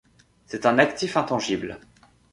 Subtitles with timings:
[0.47, 1.79] C'est un actif intangible.